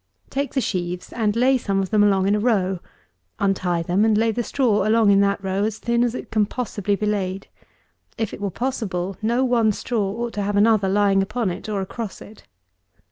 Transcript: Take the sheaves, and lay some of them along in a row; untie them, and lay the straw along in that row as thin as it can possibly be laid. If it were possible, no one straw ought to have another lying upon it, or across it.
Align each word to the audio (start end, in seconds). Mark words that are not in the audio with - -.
Take 0.31 0.55
the 0.55 0.61
sheaves, 0.61 1.13
and 1.13 1.35
lay 1.35 1.59
some 1.59 1.79
of 1.79 1.91
them 1.91 2.03
along 2.03 2.27
in 2.27 2.33
a 2.33 2.39
row; 2.39 2.79
untie 3.37 3.83
them, 3.83 4.03
and 4.03 4.17
lay 4.17 4.31
the 4.31 4.41
straw 4.41 4.87
along 4.87 5.11
in 5.11 5.19
that 5.19 5.43
row 5.43 5.63
as 5.63 5.77
thin 5.77 6.03
as 6.03 6.15
it 6.15 6.31
can 6.31 6.47
possibly 6.47 6.95
be 6.95 7.05
laid. 7.05 7.47
If 8.17 8.33
it 8.33 8.41
were 8.41 8.49
possible, 8.49 9.15
no 9.21 9.45
one 9.45 9.71
straw 9.71 10.23
ought 10.25 10.33
to 10.33 10.41
have 10.41 10.55
another 10.55 10.89
lying 10.89 11.21
upon 11.21 11.51
it, 11.51 11.69
or 11.69 11.81
across 11.81 12.19
it. 12.19 12.47